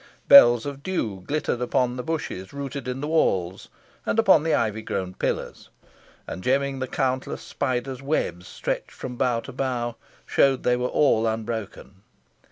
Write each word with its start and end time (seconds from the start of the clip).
Bells 0.27 0.65
of 0.65 0.81
dew 0.81 1.21
glittered 1.27 1.61
upon 1.61 1.95
the 1.95 2.01
bushes 2.01 2.53
rooted 2.53 2.87
in 2.87 3.01
the 3.01 3.07
walls, 3.07 3.69
and 4.03 4.17
upon 4.17 4.41
the 4.41 4.55
ivy 4.55 4.81
grown 4.81 5.13
pillars; 5.13 5.69
and 6.25 6.43
gemming 6.43 6.79
the 6.79 6.87
countless 6.87 7.43
spiders' 7.43 8.01
webs 8.01 8.47
stretched 8.47 8.89
from 8.89 9.15
bough 9.15 9.41
to 9.41 9.51
bough, 9.51 9.97
showed 10.25 10.63
they 10.63 10.75
were 10.75 10.87
all 10.87 11.27
unbroken. 11.27 12.01